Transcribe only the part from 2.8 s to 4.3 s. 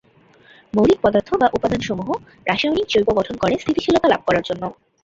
যৌগ গঠন করে স্থিতিশীলতা লাভ